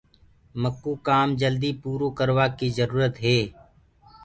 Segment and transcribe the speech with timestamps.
[0.61, 3.37] مڪوُ ڪآم جلد پورو ڪروآ ڪيٚ جرُورت هي۔